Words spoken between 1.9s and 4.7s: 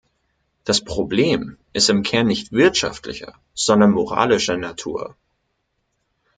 im Kern nicht wirtschaftlicher, sondern moralischer